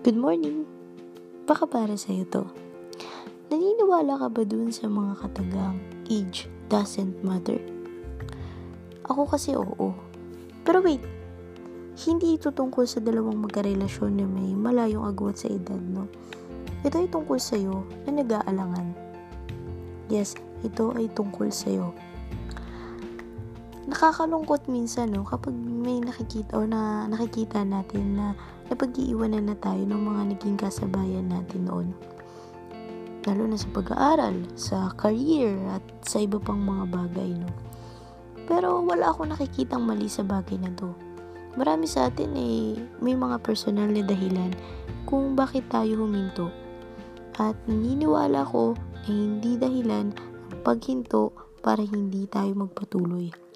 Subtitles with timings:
[0.00, 0.64] Good morning!
[1.44, 2.48] Baka para sa'yo to.
[3.52, 5.76] Naniniwala ka ba dun sa mga katagang
[6.08, 7.60] age doesn't matter?
[9.04, 9.92] Ako kasi oo.
[10.64, 11.04] Pero wait,
[12.08, 16.08] hindi ito tungkol sa dalawang magkarelasyon na may malayong agwat sa edad, no?
[16.80, 18.96] Ito ay tungkol sa'yo na nag-aalangan.
[20.08, 20.32] Yes,
[20.64, 21.92] ito ay tungkol sa'yo.
[23.90, 28.38] Nakakalungkot minsan, no, kapag may nakikita o na nakikita natin na
[28.70, 31.88] napag-iiwanan na tayo ng mga naging kasabayan natin noon.
[33.26, 37.50] Lalo na sa pag-aaral, sa career, at sa iba pang mga bagay, no.
[38.46, 41.10] Pero wala akong nakikitang mali sa bagay na to
[41.58, 44.54] marami sa atin eh, may mga personal na dahilan
[45.06, 46.52] kung bakit tayo huminto.
[47.40, 50.12] At naniniwala ko na hindi dahilan
[50.52, 51.32] ang paghinto
[51.64, 53.49] para hindi tayo magpatuloy.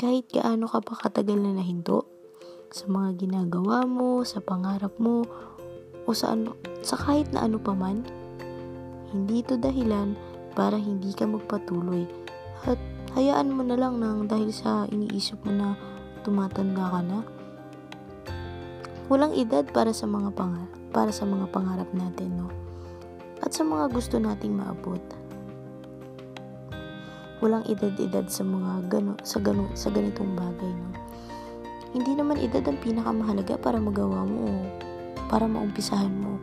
[0.00, 2.08] Kahit gaano ka pa katagal na nahinto,
[2.72, 5.28] sa mga ginagawa mo, sa pangarap mo,
[6.08, 8.00] o sa, ano, sa kahit na ano pa man,
[9.12, 10.16] hindi ito dahilan
[10.56, 12.08] para hindi ka magpatuloy.
[12.64, 12.80] At
[13.12, 15.76] hayaan mo na lang nang dahil sa iniisip mo na
[16.24, 17.20] tumatanda ka na.
[19.12, 22.48] Walang edad para sa mga pangarap, para sa mga pangarap natin, no?
[23.44, 25.04] At sa mga gusto nating maabot.
[27.40, 30.88] Walang edad-edad sa mga gano, sa gano, sa ganitong bagay, no?
[31.90, 34.52] Hindi naman edad ang pinakamahalaga para magawa mo o
[35.26, 36.38] para maumpisahan mo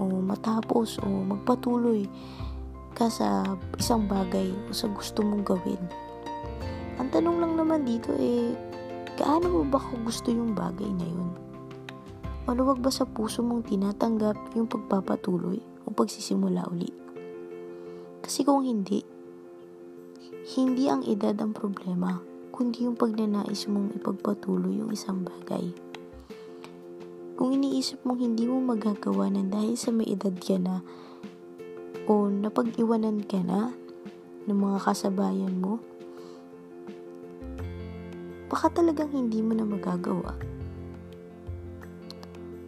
[0.00, 2.10] o matapos o magpatuloy
[2.98, 5.82] ka sa isang bagay o sa gusto mong gawin.
[6.98, 8.50] Ang tanong lang naman dito eh,
[9.20, 11.28] Gaano mo ba kung gusto yung bagay na yun?
[12.48, 16.88] Maluwag ba sa puso mong tinatanggap yung pagpapatuloy o pagsisimula uli?
[18.24, 19.04] Kasi kung hindi,
[20.40, 22.16] hindi ang edad ang problema,
[22.48, 25.68] kundi yung pagnanais mong ipagpatuloy yung isang bagay.
[27.36, 30.80] Kung iniisip mong hindi mo magagawa ng dahil sa may edad ka na
[32.08, 33.76] o napag-iwanan ka na
[34.48, 35.76] ng mga kasabayan mo,
[38.48, 40.40] baka talagang hindi mo na magagawa.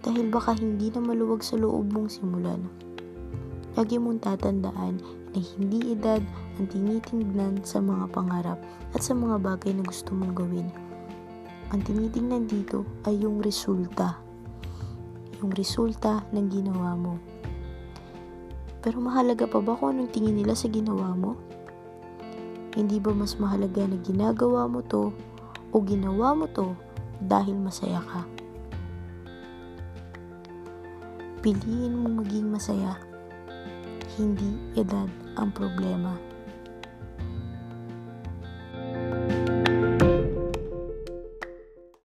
[0.00, 2.64] Dahil baka hindi na maluwag sa loob mong simulan.
[3.78, 4.98] Lagi mong tatandaan
[5.30, 6.18] na hindi edad
[6.58, 8.58] ang tinitingnan sa mga pangarap
[8.90, 10.66] at sa mga bagay na gusto mong gawin.
[11.70, 14.18] Ang tinitingnan dito ay yung resulta.
[15.38, 17.22] Yung resulta ng ginawa mo.
[18.82, 21.38] Pero mahalaga pa ba kung anong tingin nila sa ginawa mo?
[22.74, 25.14] Hindi ba mas mahalaga na ginagawa mo to
[25.70, 26.74] o ginawa mo to
[27.22, 28.26] dahil masaya ka.
[31.46, 33.07] Piliin mo maging masaya.
[34.18, 35.06] Hindi edad
[35.38, 36.27] ang problema.